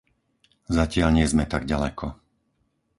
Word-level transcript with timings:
Zatiaľ 0.75 1.09
nie 1.17 1.25
sme 1.31 1.45
tak 1.53 1.61
ďaleko. 1.71 2.07